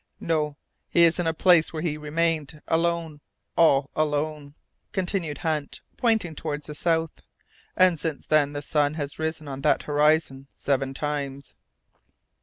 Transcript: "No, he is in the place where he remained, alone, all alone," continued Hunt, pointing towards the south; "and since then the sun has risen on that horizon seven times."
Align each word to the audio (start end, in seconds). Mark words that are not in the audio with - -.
"No, 0.19 0.57
he 0.89 1.03
is 1.03 1.19
in 1.19 1.25
the 1.25 1.33
place 1.35 1.71
where 1.71 1.83
he 1.83 1.95
remained, 1.95 2.59
alone, 2.67 3.21
all 3.55 3.91
alone," 3.95 4.55
continued 4.93 5.37
Hunt, 5.37 5.81
pointing 5.95 6.33
towards 6.33 6.65
the 6.65 6.73
south; 6.73 7.21
"and 7.77 7.99
since 7.99 8.25
then 8.25 8.53
the 8.53 8.63
sun 8.63 8.95
has 8.95 9.19
risen 9.19 9.47
on 9.47 9.61
that 9.61 9.83
horizon 9.83 10.47
seven 10.49 10.95
times." 10.95 11.55